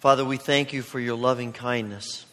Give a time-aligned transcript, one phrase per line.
[0.00, 2.24] Father, we thank you for your loving kindness.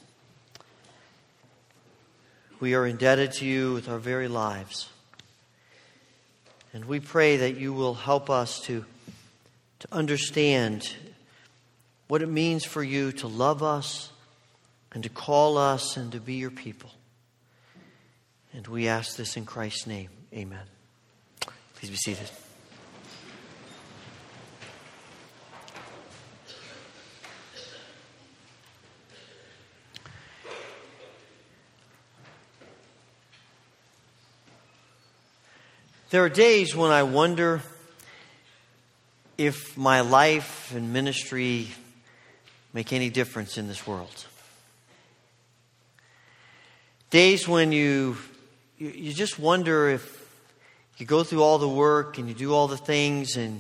[2.60, 4.88] We are indebted to you with our very lives.
[6.74, 8.86] And we pray that you will help us to,
[9.80, 10.96] to understand
[12.08, 14.12] what it means for you to love us
[14.92, 16.92] and to call us and to be your people.
[18.54, 20.10] And we ask this in Christ's name.
[20.32, 20.64] Amen.
[21.74, 22.30] Please be seated.
[36.16, 37.62] There are days when I wonder
[39.38, 41.68] if my life and ministry
[42.72, 44.26] make any difference in this world.
[47.10, 48.16] Days when you,
[48.78, 50.26] you just wonder if
[50.98, 53.60] you go through all the work and you do all the things and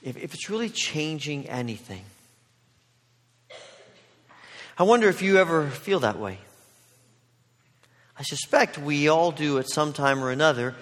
[0.00, 2.04] if, if it's really changing anything.
[4.78, 6.38] I wonder if you ever feel that way.
[8.16, 10.76] I suspect we all do at some time or another.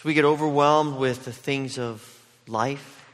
[0.00, 2.02] So we get overwhelmed with the things of
[2.48, 3.04] life.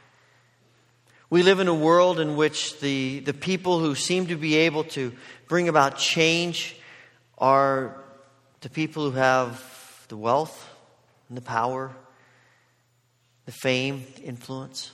[1.28, 4.84] We live in a world in which the, the people who seem to be able
[4.84, 5.12] to
[5.48, 6.76] bring about change
[7.38, 8.00] are
[8.60, 9.60] the people who have
[10.06, 10.72] the wealth
[11.28, 11.90] and the power,
[13.46, 14.92] the fame, the influence.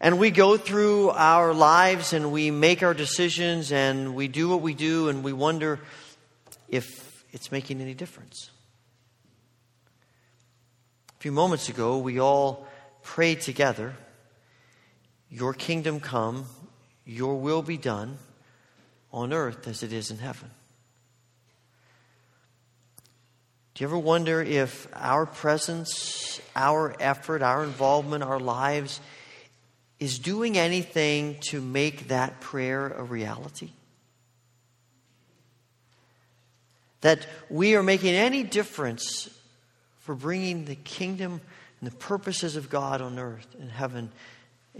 [0.00, 4.62] And we go through our lives and we make our decisions and we do what
[4.62, 5.78] we do and we wonder
[6.68, 8.50] if it's making any difference
[11.26, 12.68] few moments ago, we all
[13.02, 13.96] prayed together
[15.28, 16.44] Your kingdom come,
[17.04, 18.18] your will be done
[19.12, 20.48] on earth as it is in heaven.
[23.74, 29.00] Do you ever wonder if our presence, our effort, our involvement, our lives
[29.98, 33.70] is doing anything to make that prayer a reality?
[37.00, 39.28] That we are making any difference
[40.06, 41.40] for bringing the kingdom
[41.80, 44.12] and the purposes of God on earth, and heaven,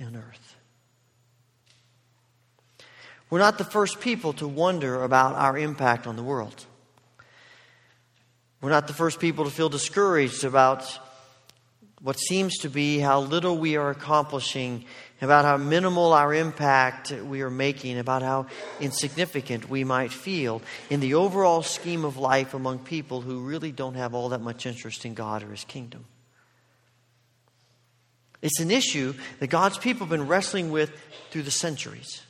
[0.00, 0.56] on earth.
[3.28, 6.64] We're not the first people to wonder about our impact on the world.
[8.60, 10.96] We're not the first people to feel discouraged about
[12.00, 14.84] what seems to be how little we are accomplishing
[15.20, 18.46] about how minimal our impact we are making, about how
[18.80, 20.60] insignificant we might feel
[20.90, 24.66] in the overall scheme of life among people who really don't have all that much
[24.66, 26.04] interest in God or His kingdom.
[28.42, 30.92] It's an issue that God's people have been wrestling with
[31.30, 32.22] through the centuries.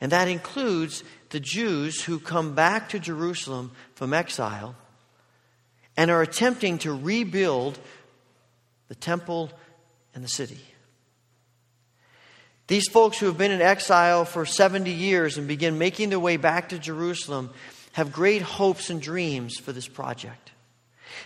[0.00, 4.74] And that includes the Jews who come back to Jerusalem from exile
[5.96, 7.78] and are attempting to rebuild
[8.88, 9.50] the temple
[10.14, 10.58] and the city.
[12.70, 16.36] These folks who have been in exile for 70 years and begin making their way
[16.36, 17.50] back to Jerusalem
[17.94, 20.52] have great hopes and dreams for this project.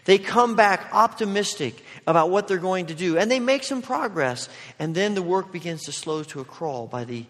[0.06, 4.48] They come back optimistic about what they're going to do, and they make some progress,
[4.78, 7.26] and then the work begins to slow to a crawl by the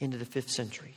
[0.00, 0.96] end of the fifth century.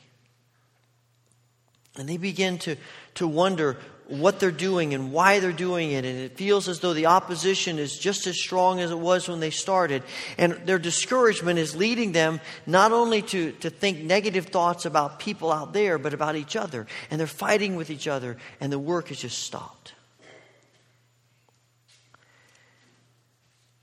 [1.97, 2.77] And they begin to,
[3.13, 3.77] to wonder
[4.09, 6.05] what they're doing and why they're doing it.
[6.05, 9.39] And it feels as though the opposition is just as strong as it was when
[9.39, 10.03] they started.
[10.37, 15.51] And their discouragement is leading them not only to, to think negative thoughts about people
[15.51, 16.87] out there, but about each other.
[17.11, 19.93] And they're fighting with each other, and the work has just stopped.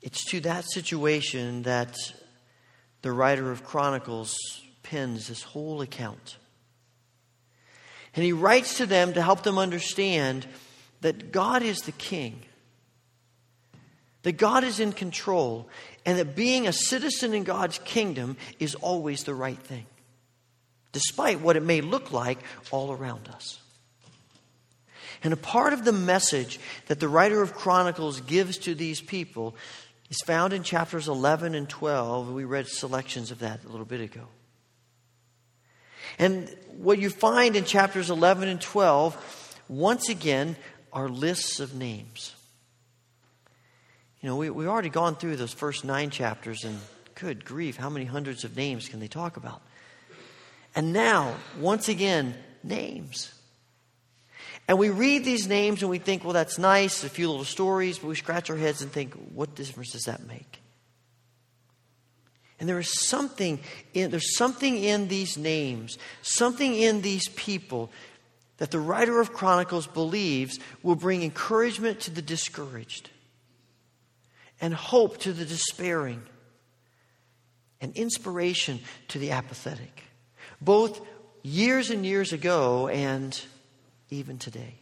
[0.00, 1.96] It's to that situation that
[3.00, 4.36] the writer of Chronicles
[4.82, 6.36] pins this whole account.
[8.14, 10.46] And he writes to them to help them understand
[11.00, 12.42] that God is the king,
[14.22, 15.68] that God is in control,
[16.06, 19.86] and that being a citizen in God's kingdom is always the right thing,
[20.92, 22.38] despite what it may look like
[22.70, 23.58] all around us.
[25.22, 29.56] And a part of the message that the writer of Chronicles gives to these people
[30.10, 32.30] is found in chapters 11 and 12.
[32.30, 34.28] We read selections of that a little bit ago.
[36.18, 40.56] And what you find in chapters 11 and 12, once again,
[40.92, 42.34] are lists of names.
[44.20, 46.78] You know, we, we've already gone through those first nine chapters, and
[47.14, 49.60] good grief, how many hundreds of names can they talk about?
[50.74, 53.32] And now, once again, names.
[54.66, 57.98] And we read these names and we think, well, that's nice, a few little stories,
[57.98, 60.60] but we scratch our heads and think, what difference does that make?
[62.60, 63.60] And there is something
[63.92, 67.90] in, there's something in these names, something in these people
[68.58, 73.10] that the writer of Chronicles believes will bring encouragement to the discouraged
[74.60, 76.22] and hope to the despairing
[77.80, 80.04] and inspiration to the apathetic,
[80.60, 81.00] both
[81.42, 83.44] years and years ago and
[84.10, 84.74] even today.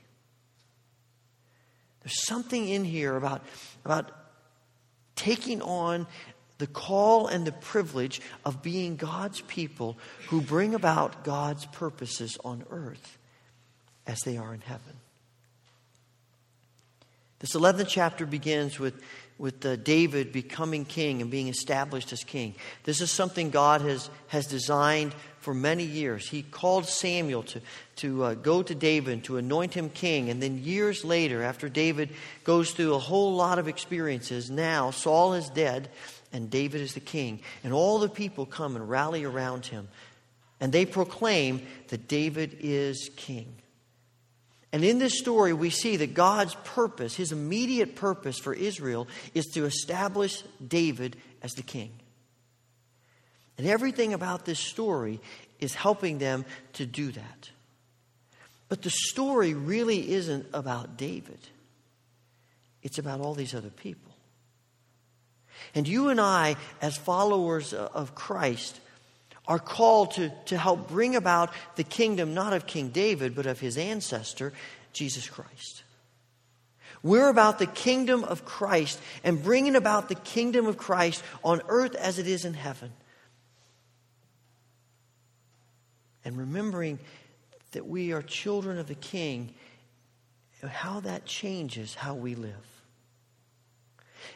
[2.02, 3.42] There's something in here about,
[3.84, 4.12] about
[5.16, 6.06] taking on
[6.58, 12.64] the call and the privilege of being God's people who bring about God's purposes on
[12.70, 13.18] earth
[14.06, 14.94] as they are in heaven.
[17.42, 19.02] This 11th chapter begins with,
[19.36, 22.54] with uh, David becoming king and being established as king.
[22.84, 26.28] This is something God has, has designed for many years.
[26.28, 27.60] He called Samuel to,
[27.96, 30.30] to uh, go to David to anoint him king.
[30.30, 32.10] And then years later, after David
[32.44, 35.88] goes through a whole lot of experiences, now Saul is dead
[36.32, 37.40] and David is the king.
[37.62, 39.88] And all the people come and rally around him.
[40.60, 43.54] And they proclaim that David is king.
[44.72, 49.46] And in this story, we see that God's purpose, his immediate purpose for Israel, is
[49.54, 51.90] to establish David as the king.
[53.58, 55.20] And everything about this story
[55.60, 57.50] is helping them to do that.
[58.68, 61.38] But the story really isn't about David,
[62.82, 64.11] it's about all these other people.
[65.74, 68.80] And you and I, as followers of Christ,
[69.46, 73.60] are called to, to help bring about the kingdom not of King David, but of
[73.60, 74.52] his ancestor,
[74.92, 75.82] Jesus Christ.
[77.02, 81.96] We're about the kingdom of Christ and bringing about the kingdom of Christ on earth
[81.96, 82.92] as it is in heaven.
[86.24, 87.00] And remembering
[87.72, 89.52] that we are children of the King,
[90.64, 92.71] how that changes how we live.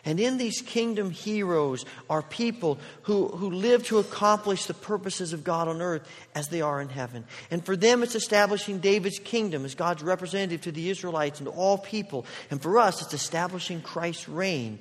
[0.04, 5.44] And in these kingdom heroes are people who, who live to accomplish the purposes of
[5.44, 7.24] God on earth as they are in heaven.
[7.50, 11.52] And for them, it's establishing David's kingdom as God's representative to the Israelites and to
[11.52, 12.26] all people.
[12.50, 14.78] And for us, it's establishing Christ's reign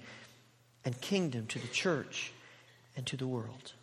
[0.83, 2.31] and kingdom to the church
[2.95, 3.73] and to the world.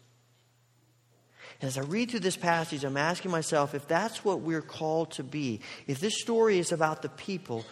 [1.60, 5.12] And as I read through this passage, I'm asking myself if that's what we're called
[5.12, 7.64] to be, if this story is about the people,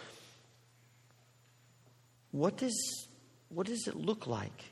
[2.31, 3.07] what does
[3.53, 4.63] what does it look like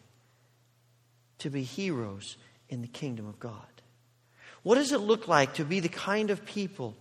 [1.39, 2.37] to be heroes
[2.69, 3.53] in the kingdom of God?
[4.63, 6.95] What does it look like to be the kind of people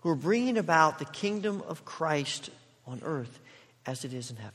[0.00, 2.50] who are bringing about the kingdom of Christ
[2.86, 3.38] on earth
[3.86, 4.52] as it is in heaven?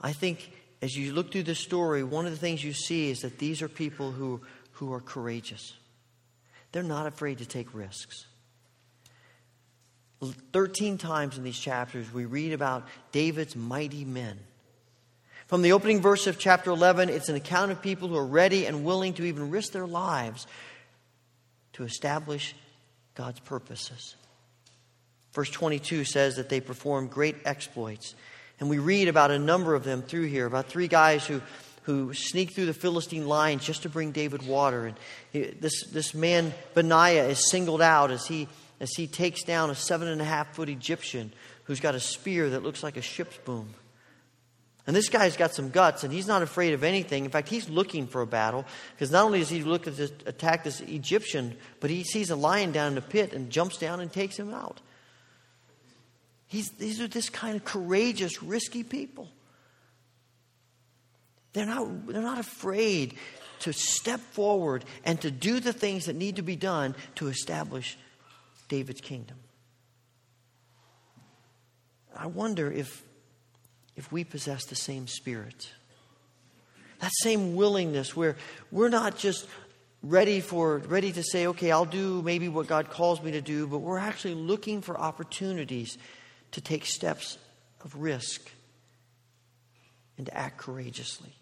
[0.00, 3.20] I think as you look through this story, one of the things you see is
[3.20, 4.40] that these are people who,
[4.72, 5.74] who are courageous.
[6.72, 8.26] They're not afraid to take risks.
[10.32, 14.38] 13 times in these chapters, we read about David's mighty men.
[15.46, 18.66] From the opening verse of chapter 11, it's an account of people who are ready
[18.66, 20.46] and willing to even risk their lives
[21.74, 22.54] to establish
[23.14, 24.16] God's purposes.
[25.32, 28.14] Verse 22 says that they performed great exploits.
[28.58, 31.42] And we read about a number of them through here, about three guys who,
[31.82, 34.86] who sneak through the Philistine lines just to bring David water.
[34.86, 34.96] And
[35.60, 38.48] this, this man, Benaiah, is singled out as he
[38.80, 41.32] as he takes down a seven and a half foot Egyptian
[41.64, 43.74] who's got a spear that looks like a ship's boom.
[44.86, 47.24] And this guy's got some guts, and he's not afraid of anything.
[47.24, 50.62] In fact, he's looking for a battle because not only does he look to attack
[50.62, 54.12] this Egyptian, but he sees a lion down in the pit and jumps down and
[54.12, 54.80] takes him out.
[56.46, 59.28] He's, these are this kind of courageous, risky people.
[61.52, 63.14] They're not, they're not afraid
[63.60, 67.98] to step forward and to do the things that need to be done to establish
[68.68, 69.38] David's kingdom.
[72.16, 73.02] I wonder if,
[73.94, 75.70] if we possess the same spirit.
[77.00, 78.36] That same willingness where
[78.70, 79.46] we're not just
[80.02, 83.66] ready for ready to say, okay, I'll do maybe what God calls me to do,
[83.66, 85.98] but we're actually looking for opportunities
[86.52, 87.38] to take steps
[87.84, 88.50] of risk
[90.16, 91.34] and to act courageously.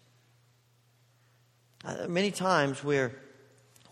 [1.85, 3.13] Uh, many times where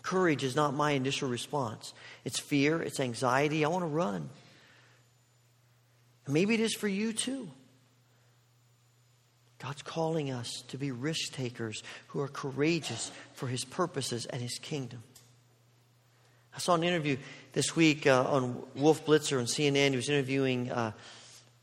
[0.04, 1.94] Courage is not my initial response.
[2.26, 3.64] It's fear, it's anxiety.
[3.64, 4.28] I want to run.
[6.28, 7.50] maybe it is for you too.
[9.58, 14.58] God's calling us to be risk takers who are courageous for his purposes and his
[14.58, 15.02] kingdom.
[16.54, 17.16] I saw an interview
[17.54, 19.90] this week uh, on Wolf Blitzer on CNN.
[19.90, 20.92] He was interviewing uh,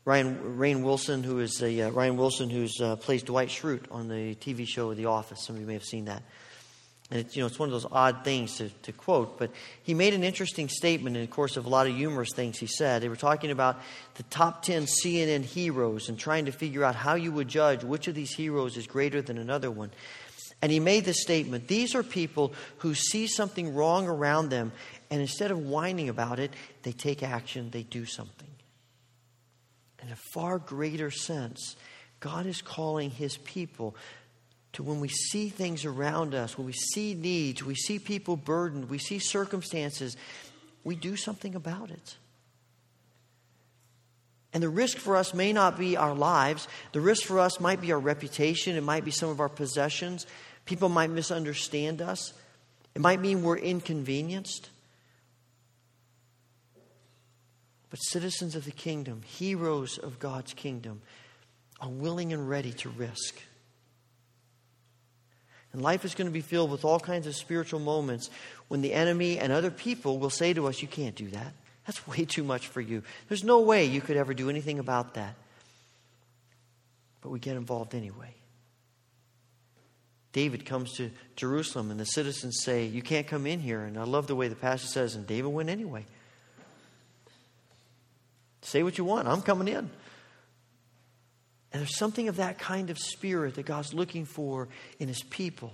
[0.04, 4.08] Ryan Rainn Wilson, who is a, uh, Ryan Wilson, who uh, plays Dwight Schrute on
[4.08, 5.46] the TV show The Office.
[5.46, 6.24] Some of you may have seen that.
[7.12, 9.50] And it's, you know, it's one of those odd things to, to quote, but
[9.82, 12.66] he made an interesting statement in the course of a lot of humorous things he
[12.66, 13.02] said.
[13.02, 13.78] They were talking about
[14.14, 18.08] the top 10 CNN heroes and trying to figure out how you would judge which
[18.08, 19.90] of these heroes is greater than another one.
[20.62, 24.72] And he made this statement These are people who see something wrong around them,
[25.10, 28.48] and instead of whining about it, they take action, they do something.
[30.02, 31.76] In a far greater sense,
[32.20, 33.96] God is calling his people
[34.72, 38.88] to when we see things around us, when we see needs, we see people burdened,
[38.88, 40.16] we see circumstances,
[40.84, 42.16] we do something about it.
[44.52, 46.68] And the risk for us may not be our lives.
[46.92, 48.76] The risk for us might be our reputation.
[48.76, 50.26] It might be some of our possessions.
[50.66, 52.34] People might misunderstand us.
[52.94, 54.68] It might mean we're inconvenienced.
[57.88, 61.00] But citizens of the kingdom, heroes of God's kingdom,
[61.80, 63.42] are willing and ready to risk.
[65.72, 68.28] And life is going to be filled with all kinds of spiritual moments
[68.68, 71.52] when the enemy and other people will say to us, You can't do that.
[71.86, 73.02] That's way too much for you.
[73.28, 75.34] There's no way you could ever do anything about that.
[77.20, 78.34] But we get involved anyway.
[80.32, 83.82] David comes to Jerusalem, and the citizens say, You can't come in here.
[83.82, 86.04] And I love the way the passage says, and David went anyway.
[88.62, 89.90] Say what you want, I'm coming in.
[91.72, 95.72] And there's something of that kind of spirit that God's looking for in his people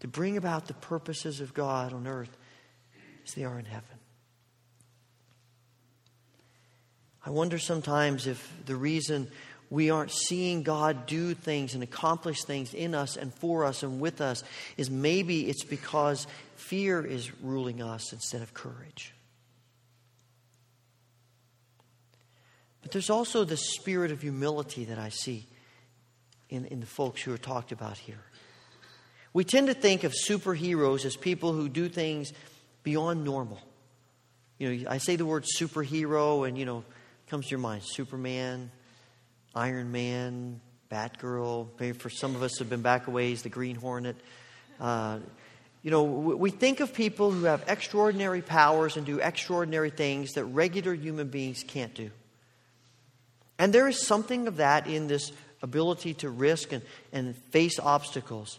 [0.00, 2.36] to bring about the purposes of God on earth
[3.24, 3.98] as they are in heaven.
[7.24, 9.28] I wonder sometimes if the reason
[9.70, 14.00] we aren't seeing God do things and accomplish things in us and for us and
[14.00, 14.42] with us
[14.76, 19.14] is maybe it's because fear is ruling us instead of courage.
[22.82, 25.46] But there's also the spirit of humility that I see
[26.50, 28.22] in, in the folks who are talked about here.
[29.32, 32.32] We tend to think of superheroes as people who do things
[32.82, 33.60] beyond normal.
[34.58, 36.84] You know, I say the word superhero, and, you know,
[37.28, 38.70] comes to your mind Superman,
[39.54, 40.60] Iron Man,
[40.90, 41.68] Batgirl.
[41.80, 44.16] Maybe for some of us have been back a ways, the Green Hornet.
[44.78, 45.20] Uh,
[45.82, 50.44] you know, we think of people who have extraordinary powers and do extraordinary things that
[50.44, 52.10] regular human beings can't do.
[53.62, 55.30] And there is something of that in this
[55.62, 58.58] ability to risk and, and face obstacles.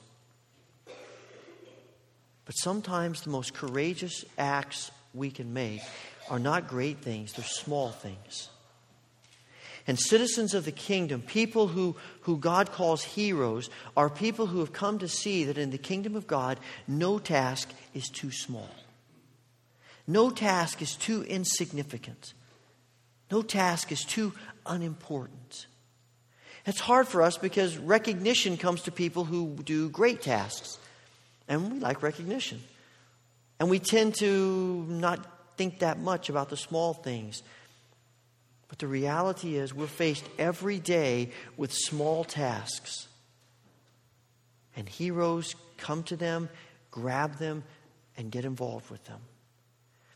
[2.46, 5.82] But sometimes the most courageous acts we can make
[6.30, 8.48] are not great things, they're small things
[9.88, 14.72] and citizens of the kingdom, people who, who God calls heroes, are people who have
[14.72, 16.58] come to see that in the kingdom of God,
[16.88, 18.70] no task is too small.
[20.08, 22.34] No task is too insignificant.
[23.34, 24.32] No task is too
[24.66, 25.68] unimportant.
[26.66, 30.78] It's hard for us because recognition comes to people who do great tasks.
[31.50, 32.62] And we like recognition.
[33.60, 37.44] And we tend to not think that much about the small things
[38.74, 43.08] but the reality is, we're faced every day with small tasks.
[44.76, 46.50] And heroes come to them,
[46.90, 47.66] grab them,
[48.18, 49.20] and get involved with them.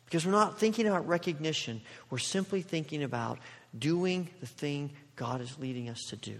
[0.07, 3.39] Because we're not thinking about recognition, we're simply thinking about
[3.77, 6.39] doing the thing God is leading us to do.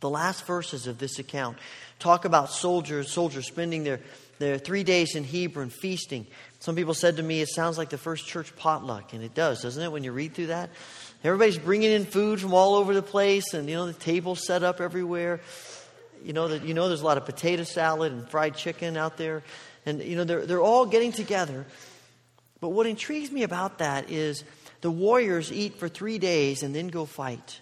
[0.00, 1.58] The last verses of this account
[1.98, 4.00] talk about soldiers, soldiers spending their,
[4.38, 6.28] their three days in Hebron feasting.
[6.60, 9.62] Some people said to me, it sounds like the first church potluck, and it does,
[9.62, 10.70] doesn't it, when you read through that?
[11.24, 14.62] Everybody's bringing in food from all over the place, and, you know, the table's set
[14.62, 15.40] up everywhere.
[16.22, 19.16] You know, that, you know there's a lot of potato salad and fried chicken out
[19.16, 19.42] there.
[19.86, 21.64] And, you know, they're, they're all getting together.
[22.66, 24.42] But what intrigues me about that is
[24.80, 27.60] the warriors eat for three days and then go fight.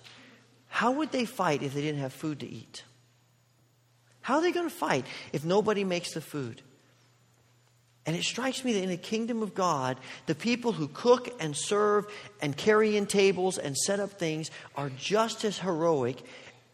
[0.69, 2.85] How would they fight if they didn't have food to eat?
[4.23, 6.63] How are they going to fight if nobody makes the food?
[8.07, 11.55] And it strikes me that in the kingdom of God, the people who cook and
[11.55, 12.07] serve
[12.41, 16.17] and carry in tables and set up things are just as heroic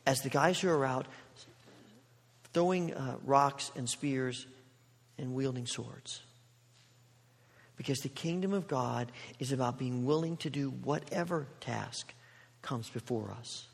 [0.06, 1.06] as the guys who are out
[2.52, 4.46] throwing uh, rocks and spears
[5.18, 6.22] and wielding swords.
[7.80, 12.12] Because the kingdom of God is about being willing to do whatever task
[12.60, 13.68] comes before us.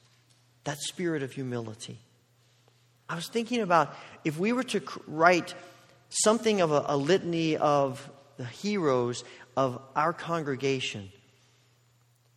[0.63, 1.99] That spirit of humility.
[3.09, 5.55] I was thinking about if we were to write
[6.09, 9.25] something of a, a litany of the heroes
[9.57, 11.11] of our congregation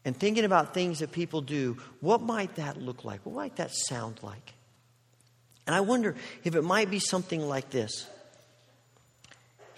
[0.03, 3.23] and thinking about things that people do, what might that look like?
[3.27, 4.55] What might that sound like?
[5.67, 8.07] And I wonder if it might be something like this.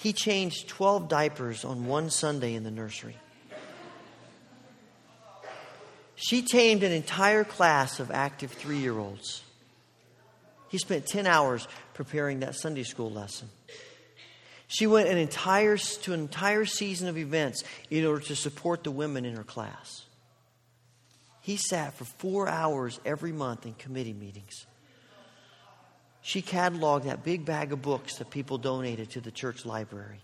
[0.02, 3.16] He changed 12 diapers on one Sunday in the nursery.
[6.16, 9.44] She tamed an entire class of active three year olds.
[10.70, 13.50] He spent 10 hours preparing that Sunday school lesson.
[14.68, 18.92] She went an entire, to an entire season of events in order to support the
[18.92, 20.06] women in her class.
[21.42, 24.66] He sat for four hours every month in committee meetings.
[26.22, 30.20] She cataloged that big bag of books that people donated to the church library.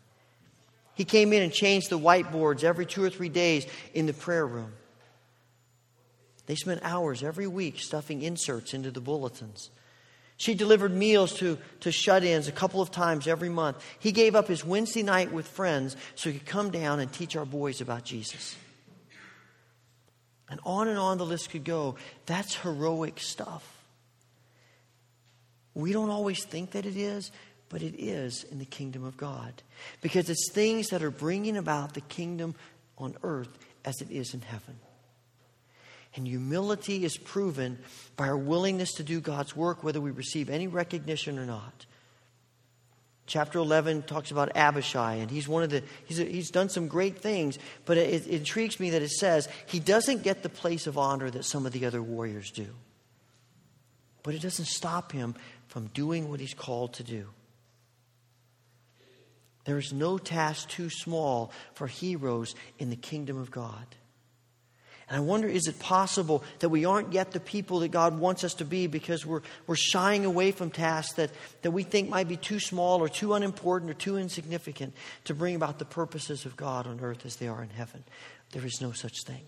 [0.93, 4.45] He came in and changed the whiteboards every two or three days in the prayer
[4.45, 4.73] room.
[6.47, 9.69] They spent hours every week stuffing inserts into the bulletins.
[10.37, 13.83] She delivered meals to, to shut ins a couple of times every month.
[13.99, 17.35] He gave up his Wednesday night with friends so he could come down and teach
[17.35, 18.55] our boys about Jesus.
[20.49, 21.95] And on and on the list could go.
[22.27, 23.76] That's heroic stuff.
[25.77, 27.31] We don't always think that it is,
[27.69, 29.61] but it is in the kingdom of God.
[30.01, 32.55] Because it's things that are bringing about the kingdom
[32.97, 33.55] on earth
[33.85, 34.79] as it is in heaven.
[36.15, 37.77] And humility is proven
[38.15, 41.85] by our willingness to do God's work, whether we receive any recognition or not.
[43.27, 47.19] Chapter 11 talks about Abishai, and he's one of the, he's, he's done some great
[47.19, 50.97] things, but it, it intrigues me that it says he doesn't get the place of
[50.97, 52.65] honor that some of the other warriors do.
[54.23, 55.35] But it doesn't stop him
[55.67, 57.27] from doing what he's called to do.
[59.65, 63.85] There is no task too small for heroes in the kingdom of God.
[65.09, 68.43] And I wonder is it possible that we aren't yet the people that God wants
[68.43, 71.31] us to be because we're, we're shying away from tasks that,
[71.61, 74.93] that we think might be too small or too unimportant or too insignificant
[75.25, 78.03] to bring about the purposes of God on earth as they are in heaven?
[78.51, 79.43] There is no such thing.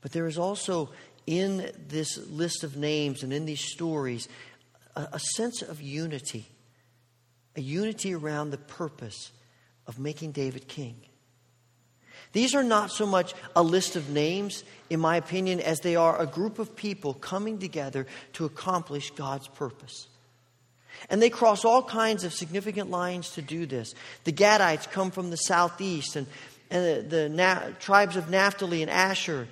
[0.00, 0.90] But there is also
[1.26, 4.28] in this list of names and in these stories
[4.96, 6.46] a, a sense of unity,
[7.56, 9.30] a unity around the purpose
[9.86, 10.96] of making David king.
[12.32, 16.20] These are not so much a list of names, in my opinion, as they are
[16.20, 20.06] a group of people coming together to accomplish God's purpose.
[21.08, 23.94] And they cross all kinds of significant lines to do this.
[24.24, 26.26] The Gadites come from the southeast, and,
[26.70, 29.48] and the, the Na- tribes of Naphtali and Asher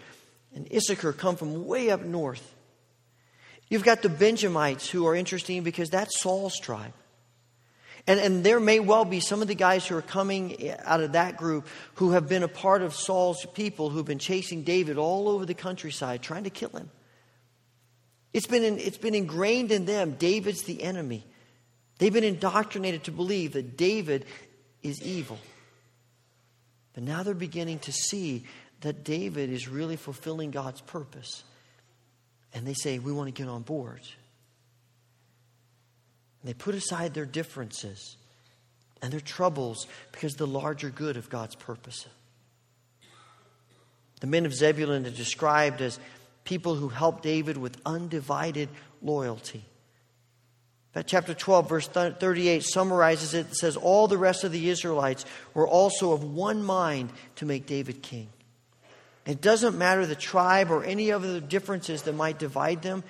[0.54, 2.54] and Issachar come from way up north.
[3.68, 6.94] You've got the Benjamites who are interesting because that's Saul's tribe.
[8.06, 11.12] And, and there may well be some of the guys who are coming out of
[11.12, 15.28] that group who have been a part of Saul's people who've been chasing David all
[15.28, 16.90] over the countryside trying to kill him.
[18.32, 21.26] It's been, in, it's been ingrained in them David's the enemy.
[21.98, 24.24] They've been indoctrinated to believe that David
[24.82, 25.38] is evil.
[26.94, 28.46] But now they're beginning to see
[28.80, 31.42] that David is really fulfilling God's purpose.
[32.54, 34.00] And they say, We want to get on board.
[36.40, 38.16] And they put aside their differences
[39.02, 42.06] and their troubles because the larger good of God's purpose.
[44.20, 45.98] The men of Zebulun are described as
[46.44, 48.68] people who helped David with undivided
[49.02, 49.64] loyalty.
[50.94, 53.46] That chapter 12, verse 38 summarizes it.
[53.46, 57.66] It says, All the rest of the Israelites were also of one mind to make
[57.66, 58.28] David king.
[59.28, 63.04] It doesn't matter the tribe or any of the differences that might divide them.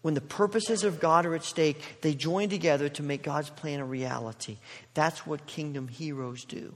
[0.00, 3.80] When the purposes of God are at stake, they join together to make God's plan
[3.80, 4.56] a reality.
[4.94, 6.74] That's what kingdom heroes do.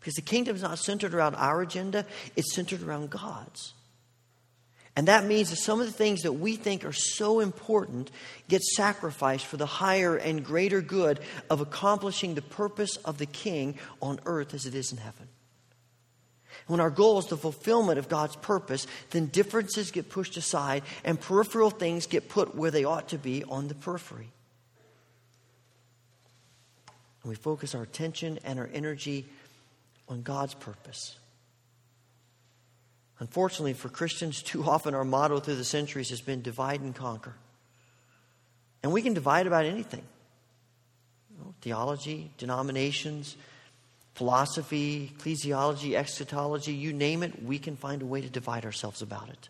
[0.00, 3.74] Because the kingdom is not centered around our agenda, it's centered around God's.
[4.96, 8.10] And that means that some of the things that we think are so important
[8.48, 13.78] get sacrificed for the higher and greater good of accomplishing the purpose of the king
[14.00, 15.28] on earth as it is in heaven.
[16.66, 21.20] When our goal is the fulfillment of God's purpose, then differences get pushed aside and
[21.20, 24.28] peripheral things get put where they ought to be on the periphery.
[27.22, 29.26] And we focus our attention and our energy
[30.08, 31.16] on God's purpose.
[33.18, 37.34] Unfortunately, for Christians, too often our motto through the centuries has been divide and conquer.
[38.82, 40.02] And we can divide about anything
[41.30, 43.36] you know, theology, denominations,
[44.14, 49.28] philosophy, ecclesiology, eschatology, you name it, we can find a way to divide ourselves about
[49.28, 49.48] it.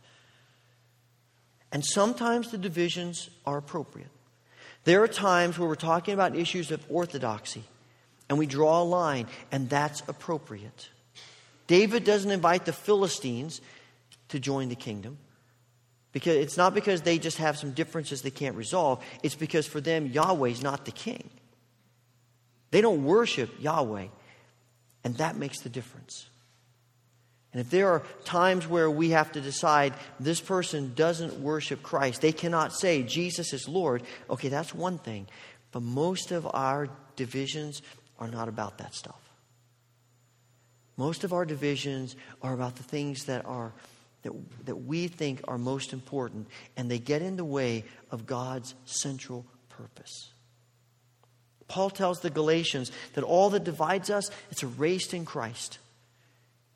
[1.72, 4.10] And sometimes the divisions are appropriate.
[4.84, 7.64] There are times where we're talking about issues of orthodoxy
[8.28, 10.88] and we draw a line, and that's appropriate.
[11.66, 13.60] David doesn't invite the Philistines
[14.28, 15.18] to join the kingdom.
[16.12, 19.02] Because it's not because they just have some differences they can't resolve.
[19.22, 21.30] It's because for them, Yahweh's not the king.
[22.70, 24.06] They don't worship Yahweh.
[25.04, 26.26] And that makes the difference.
[27.52, 32.22] And if there are times where we have to decide this person doesn't worship Christ,
[32.22, 35.26] they cannot say Jesus is Lord, okay, that's one thing.
[35.70, 37.82] But most of our divisions
[38.18, 39.20] are not about that stuff.
[40.96, 43.72] Most of our divisions are about the things that are
[44.22, 44.32] that,
[44.66, 49.44] that we think are most important, and they get in the way of God's central
[49.68, 50.31] purpose.
[51.72, 55.78] Paul tells the Galatians that all that divides us, it's erased in Christ.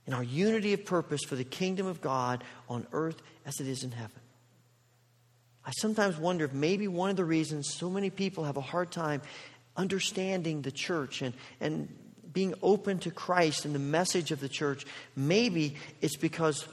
[0.06, 3.84] In our unity of purpose for the kingdom of God on earth as it is
[3.84, 4.22] in heaven.
[5.66, 8.90] I sometimes wonder if maybe one of the reasons so many people have a hard
[8.90, 9.20] time
[9.76, 11.94] understanding the church and, and
[12.32, 16.66] being open to Christ and the message of the church, maybe it's because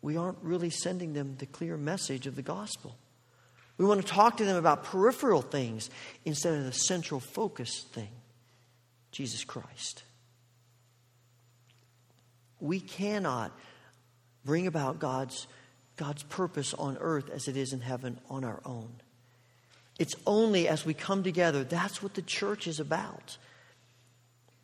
[0.00, 2.96] we aren't really sending them the clear message of the gospel.
[3.78, 5.88] We want to talk to them about peripheral things
[6.24, 8.10] instead of the central focus thing
[9.12, 10.02] Jesus Christ.
[12.60, 13.52] We cannot
[14.44, 15.46] bring about God's,
[15.96, 18.90] God's purpose on earth as it is in heaven on our own.
[19.98, 23.38] It's only as we come together, that's what the church is about.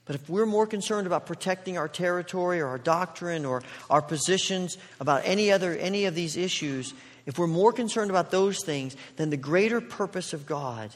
[0.07, 4.77] But if we're more concerned about protecting our territory or our doctrine or our positions
[5.01, 6.93] about any other any of these issues,
[7.27, 10.91] if we're more concerned about those things than the greater purpose of God,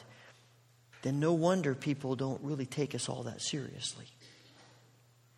[1.01, 4.05] then no wonder people don't really take us all that seriously.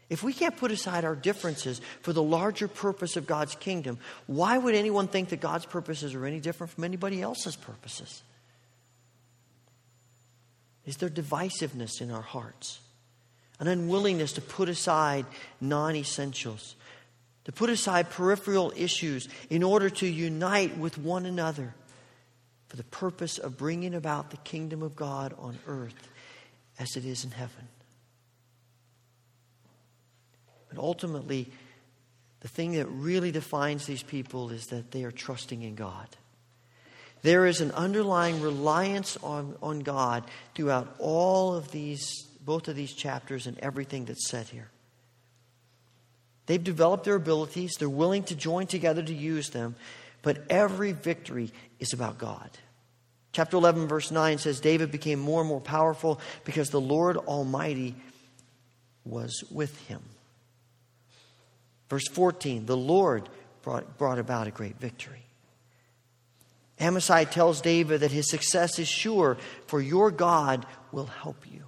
[0.10, 4.58] If we can't put aside our differences for the larger purpose of God's kingdom, why
[4.58, 8.22] would anyone think that God's purposes are any different from anybody else's purposes?
[10.86, 12.80] Is there divisiveness in our hearts?
[13.60, 15.26] An unwillingness to put aside
[15.62, 16.76] non essentials,
[17.46, 21.74] to put aside peripheral issues in order to unite with one another
[22.68, 26.08] for the purpose of bringing about the kingdom of God on earth
[26.80, 27.68] as it is in heaven.
[30.70, 31.52] But ultimately,
[32.40, 36.08] the thing that really defines these people is that they are trusting in God.
[37.24, 40.24] There is an underlying reliance on, on God
[40.56, 44.71] throughout all of these, both of these chapters and everything that's said here.
[46.46, 49.76] They've developed their abilities, they're willing to join together to use them,
[50.22, 52.50] but every victory is about God.
[53.32, 57.96] Chapter 11, verse 9 says David became more and more powerful because the Lord Almighty
[59.06, 60.02] was with him.
[61.90, 63.30] Verse 14, the Lord
[63.62, 65.24] brought, brought about a great victory.
[66.80, 71.64] Amasai tells David that his success is sure, for your God will help you.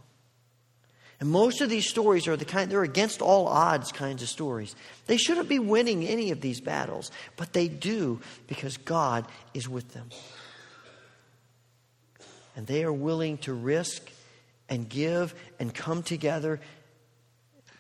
[1.20, 4.76] And most of these stories are the kind, they're against all odds kinds of stories.
[5.08, 9.94] They shouldn't be winning any of these battles, but they do because God is with
[9.94, 10.10] them.
[12.56, 14.12] And they are willing to risk
[14.70, 16.60] and give and come together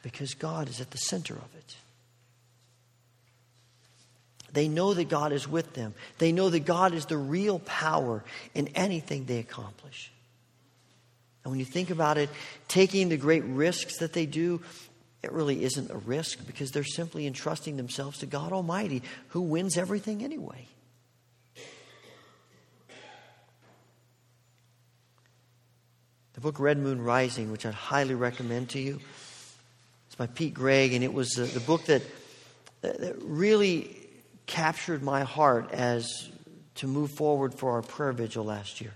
[0.01, 1.75] because God is at the center of it.
[4.53, 5.95] They know that God is with them.
[6.19, 10.11] They know that God is the real power in anything they accomplish.
[11.43, 12.29] And when you think about it,
[12.67, 14.61] taking the great risks that they do,
[15.21, 19.77] it really isn't a risk because they're simply entrusting themselves to God Almighty, who wins
[19.77, 20.67] everything anyway.
[26.33, 28.99] The book Red Moon Rising, which I'd highly recommend to you,
[30.07, 32.01] it's by Pete Greig, and it was the, the book that,
[32.81, 33.95] that really
[34.45, 36.29] captured my heart as
[36.75, 38.93] to move forward for our prayer vigil last year.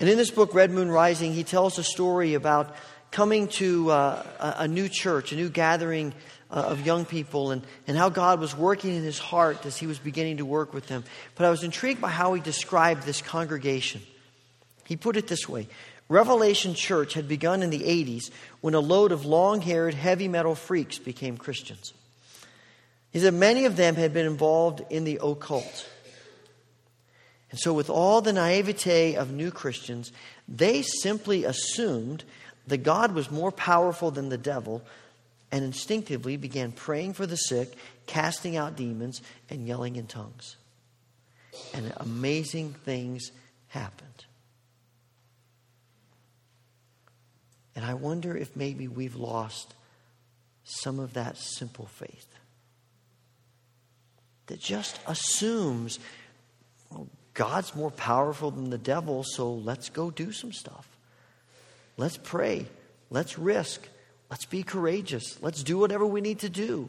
[0.00, 2.74] And in this book, Red Moon Rising, he tells a story about
[3.10, 6.12] coming to uh, a, new church, a new gathering
[6.50, 9.86] uh, of young people, and, and how God was working in his heart as he
[9.86, 11.04] was beginning to work with them.
[11.36, 14.02] But I was intrigued by how he described this congregation.
[14.84, 15.68] He put it this way
[16.08, 18.30] Revelation Church had begun in the 80s
[18.60, 21.94] when a load of long haired, heavy metal freaks became Christians.
[23.12, 25.88] He said many of them had been involved in the occult.
[27.54, 30.10] And so, with all the naivete of new Christians,
[30.48, 32.24] they simply assumed
[32.66, 34.82] that God was more powerful than the devil
[35.52, 37.76] and instinctively began praying for the sick,
[38.08, 40.56] casting out demons, and yelling in tongues.
[41.72, 43.30] And amazing things
[43.68, 44.24] happened.
[47.76, 49.74] And I wonder if maybe we've lost
[50.64, 52.26] some of that simple faith
[54.46, 56.00] that just assumes
[57.34, 60.88] God's more powerful than the devil, so let's go do some stuff.
[61.96, 62.66] Let's pray.
[63.10, 63.86] Let's risk.
[64.30, 65.38] Let's be courageous.
[65.42, 66.88] Let's do whatever we need to do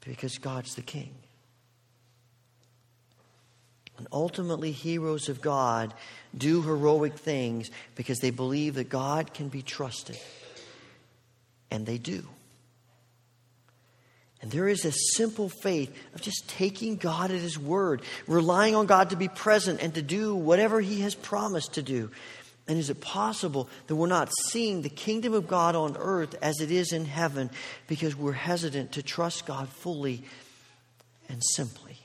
[0.00, 1.14] because God's the king.
[3.98, 5.94] And ultimately, heroes of God
[6.36, 10.18] do heroic things because they believe that God can be trusted.
[11.70, 12.26] And they do.
[14.42, 18.86] And there is a simple faith of just taking God at His word, relying on
[18.86, 22.10] God to be present and to do whatever He has promised to do.
[22.66, 26.60] And is it possible that we're not seeing the kingdom of God on earth as
[26.60, 27.50] it is in heaven
[27.86, 30.24] because we're hesitant to trust God fully
[31.28, 31.98] and simply?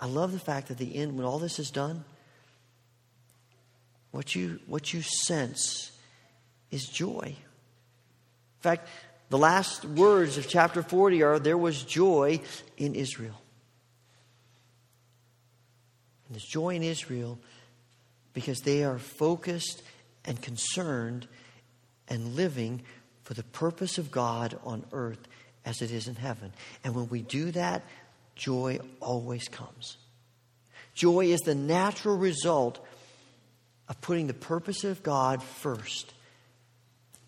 [0.00, 2.04] I love the fact that the end, when all this is done,
[4.10, 5.90] what you, what you sense
[6.70, 7.24] is joy.
[7.26, 8.88] In fact,
[9.30, 12.40] the last words of chapter 40 are there was joy
[12.76, 13.40] in Israel.
[16.26, 17.38] And there's joy in Israel
[18.32, 19.82] because they are focused
[20.24, 21.26] and concerned
[22.08, 22.82] and living
[23.24, 25.20] for the purpose of God on earth
[25.64, 26.52] as it is in heaven.
[26.82, 27.82] And when we do that,
[28.34, 29.98] joy always comes.
[30.94, 32.84] Joy is the natural result
[33.88, 36.12] of putting the purpose of God first.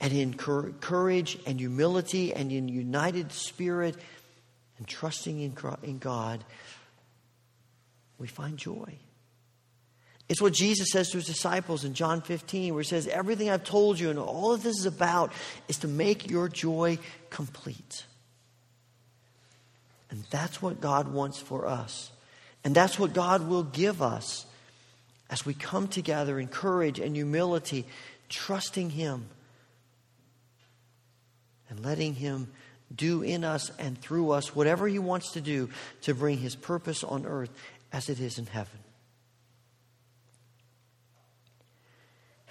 [0.01, 3.97] And in courage and humility and in united spirit
[4.79, 6.45] and trusting in God,
[8.19, 8.99] we find joy.
[10.31, 13.65] It's what Jesus says to his disciples in John 15, where he says, Everything I've
[13.65, 15.33] told you and all that this is about
[15.67, 16.99] is to make your joy
[17.31, 18.05] complete.
[20.09, 22.13] And that's what God wants for us.
[22.63, 24.47] And that's what God will give us
[25.31, 27.85] as we come together in courage and humility,
[28.29, 29.27] trusting Him
[31.71, 32.49] and letting Him
[32.95, 35.71] do in us and through us whatever He wants to do
[36.03, 37.51] to bring His purpose on earth
[37.93, 38.79] as it is in heaven.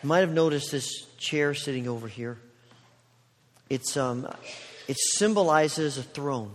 [0.02, 2.38] You might have noticed this chair sitting over here.
[3.70, 4.28] It's, um,
[4.88, 6.52] it symbolizes a throne.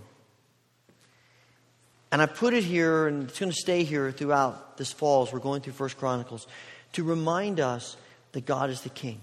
[2.10, 5.32] And I put it here, and it's going to stay here throughout this fall as
[5.32, 6.46] we're going through First Chronicles,
[6.92, 7.96] to remind us
[8.32, 9.20] that God is the King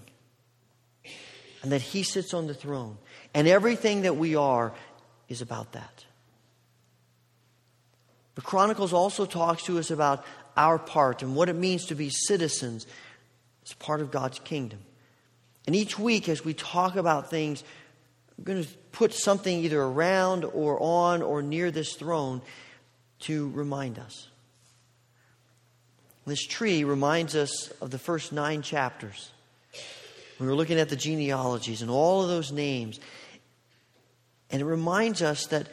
[1.62, 2.98] and that He sits on the throne.
[3.34, 4.72] And everything that we are
[5.28, 6.04] is about that.
[8.34, 10.24] The Chronicles also talks to us about
[10.56, 12.86] our part and what it means to be citizens
[13.64, 14.80] as part of God's kingdom.
[15.66, 17.62] And each week, as we talk about things,
[18.36, 22.42] I'm going to put something either around or on or near this throne
[23.20, 24.28] to remind us.
[26.26, 29.30] This tree reminds us of the first nine chapters.
[30.38, 33.00] We were looking at the genealogies and all of those names.
[34.52, 35.66] And it reminds us that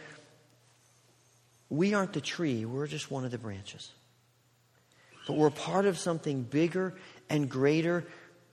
[1.70, 3.92] we aren't the tree, we're just one of the branches.
[5.28, 6.96] But we're part of something bigger
[7.30, 8.06] and greater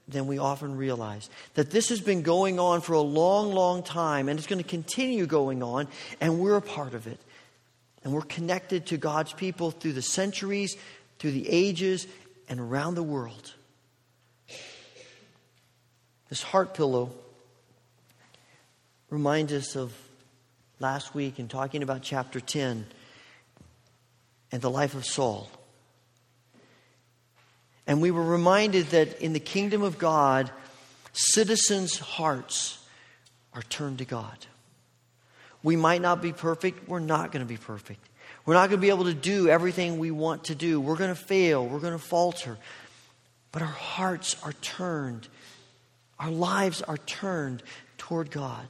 [0.09, 1.31] than we often realize.
[1.55, 4.69] That this has been going on for a long, long time, and it's going to
[4.69, 5.89] continue going on,
[6.21, 7.19] and we're a part of it.
[8.05, 10.77] And we're connected to God's people through the centuries,
[11.19, 12.07] through the ages,
[12.49, 13.55] and around the world.
[16.29, 17.13] This heart pillow
[19.09, 19.93] reminds us of
[20.79, 22.87] last week in talking about chapter 10
[24.53, 25.51] and the life of Saul.
[27.87, 30.51] And we were reminded that in the kingdom of God,
[31.13, 32.85] citizens' hearts
[33.55, 34.37] are turned to God.
[35.63, 36.89] We might not be perfect.
[36.89, 38.01] We're not going to be perfect.
[38.45, 40.81] We're not going to be able to do everything we want to do.
[40.81, 41.67] We're going to fail.
[41.67, 42.59] We're going to falter.
[43.51, 45.29] But our hearts are turned,
[46.19, 47.63] our lives are turned
[47.99, 48.67] toward God.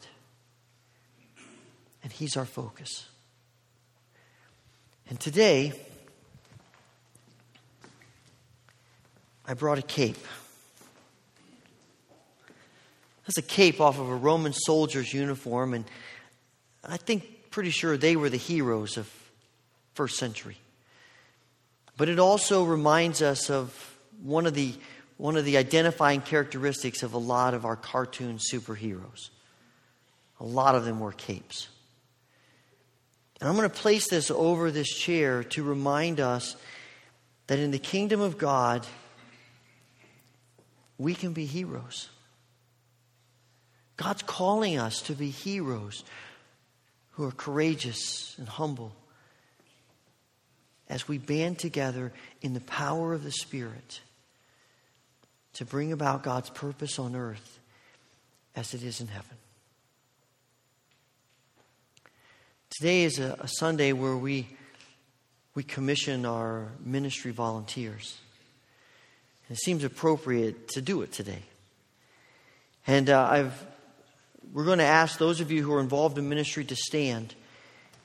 [2.07, 3.09] And He's our focus.
[5.11, 5.73] And today,
[9.45, 10.25] I brought a cape.
[13.27, 15.85] That's a cape off of a Roman soldier's uniform, and
[16.85, 19.13] I think pretty sure they were the heroes of
[19.95, 20.59] first century.
[21.97, 24.75] But it also reminds us of one of the
[25.17, 29.31] one of the identifying characteristics of a lot of our cartoon superheroes.
[30.39, 31.67] A lot of them wore capes.
[33.41, 36.57] And I'm going to place this over this chair to remind us
[37.47, 38.87] that in the kingdom of God,
[40.99, 42.09] we can be heroes.
[43.97, 46.05] God's calling us to be heroes
[47.13, 48.93] who are courageous and humble
[50.89, 54.01] as we band together in the power of the Spirit
[55.55, 57.59] to bring about God's purpose on earth
[58.55, 59.37] as it is in heaven.
[62.77, 64.47] Today is a, a Sunday where we,
[65.55, 68.19] we commission our ministry volunteers.
[69.49, 71.41] It seems appropriate to do it today.
[72.87, 73.67] And uh, I've,
[74.53, 77.35] we're going to ask those of you who are involved in ministry to stand.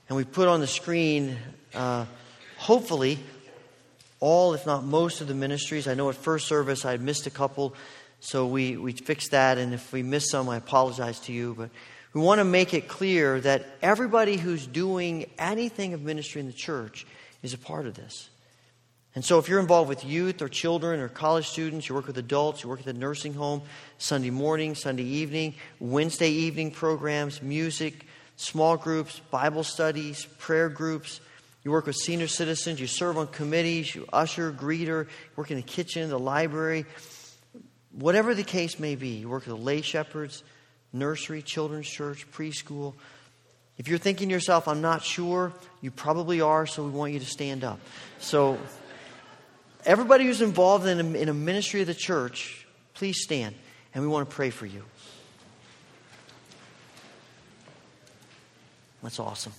[0.07, 1.35] And we put on the screen,
[1.75, 2.05] uh,
[2.55, 3.19] hopefully,
[4.21, 5.85] all, if not most, of the ministries.
[5.85, 7.75] I know at first service I missed a couple,
[8.21, 9.57] so we, we fixed that.
[9.57, 11.55] And if we missed some, I apologize to you.
[11.57, 11.71] But
[12.13, 16.53] we want to make it clear that everybody who's doing anything of ministry in the
[16.53, 17.05] church
[17.41, 18.29] is a part of this.
[19.13, 22.17] And so, if you're involved with youth or children or college students, you work with
[22.17, 23.61] adults, you work at the nursing home,
[23.97, 28.05] Sunday morning, Sunday evening, Wednesday evening programs, music,
[28.37, 31.19] small groups, Bible studies, prayer groups,
[31.63, 35.63] you work with senior citizens, you serve on committees, you usher, greeter, work in the
[35.63, 36.85] kitchen, the library,
[37.91, 40.43] whatever the case may be, you work with the lay shepherds,
[40.93, 42.93] nursery, children's church, preschool.
[43.77, 47.19] If you're thinking to yourself, I'm not sure, you probably are, so we want you
[47.19, 47.79] to stand up.
[48.19, 48.59] So,
[49.85, 53.55] Everybody who's involved in a, in a ministry of the church, please stand,
[53.93, 54.83] and we want to pray for you.
[59.01, 59.53] That's awesome.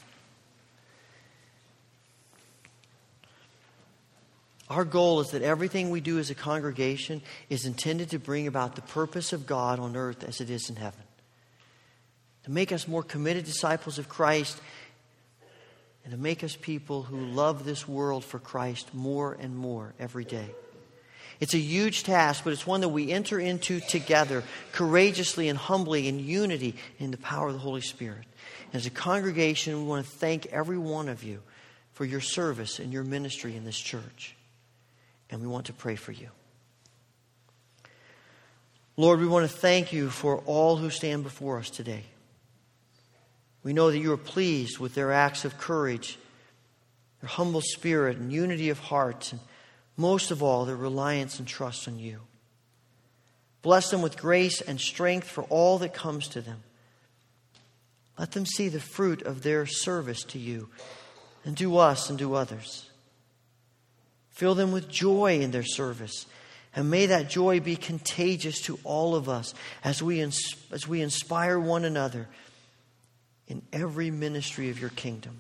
[4.71, 8.77] Our goal is that everything we do as a congregation is intended to bring about
[8.77, 11.03] the purpose of God on earth as it is in heaven.
[12.45, 14.61] To make us more committed disciples of Christ
[16.05, 20.25] and to make us people who love this world for Christ more and more every
[20.25, 20.51] day.
[21.39, 26.09] It's a huge task, but it's one that we enter into together, courageously and humbly
[26.09, 28.25] in unity in the power of the Holy Spirit.
[28.73, 31.43] As a congregation, we want to thank every one of you
[31.93, 34.37] for your service and your ministry in this church
[35.33, 36.29] and we want to pray for you.
[38.99, 42.05] Lord, we want to thank you for all who stand before us today.
[43.63, 46.19] We know that you are pleased with their acts of courage,
[47.21, 49.41] their humble spirit, and unity of heart, and
[49.97, 52.21] most of all, their reliance and trust on you.
[53.63, 56.65] Bless them with grace and strength for all that comes to them.
[58.19, 60.69] Let them see the fruit of their service to you
[61.45, 62.91] and to us and to others.
[64.31, 66.27] Fill them with joy in their service.
[66.75, 71.03] And may that joy be contagious to all of us as we, ins- as we
[71.03, 72.29] inspire one another
[73.53, 75.39] in every ministry of your kingdom.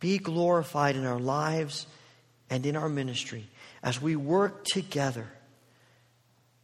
[0.00, 1.86] Be glorified in our lives
[2.48, 3.46] and in our ministry
[3.82, 5.28] as we work together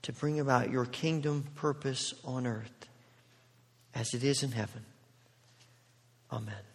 [0.00, 2.88] to bring about your kingdom purpose on earth
[3.94, 4.86] as it is in heaven.
[6.32, 6.69] Amen.